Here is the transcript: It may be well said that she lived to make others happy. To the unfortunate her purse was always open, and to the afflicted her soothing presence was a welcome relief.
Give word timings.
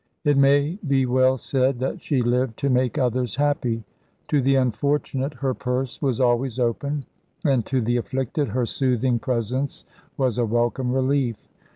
It 0.23 0.35
may 0.35 0.79
be 0.87 1.05
well 1.05 1.37
said 1.37 1.77
that 1.77 2.01
she 2.01 2.23
lived 2.23 2.57
to 2.57 2.71
make 2.71 2.97
others 2.97 3.35
happy. 3.35 3.83
To 4.29 4.41
the 4.41 4.55
unfortunate 4.55 5.35
her 5.35 5.53
purse 5.53 6.01
was 6.01 6.19
always 6.19 6.57
open, 6.57 7.05
and 7.45 7.63
to 7.67 7.79
the 7.81 7.97
afflicted 7.97 8.47
her 8.47 8.65
soothing 8.65 9.19
presence 9.19 9.85
was 10.17 10.39
a 10.39 10.45
welcome 10.47 10.91
relief. 10.91 11.47